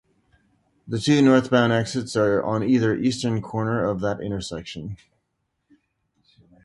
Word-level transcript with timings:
The 0.87 0.97
two 0.97 1.21
northbound 1.21 1.71
exits 1.73 2.15
are 2.15 2.41
on 2.43 2.63
either 2.63 2.95
eastern 2.95 3.39
corner 3.39 3.85
of 3.85 3.99
that 4.01 4.19
intersection. 4.19 4.97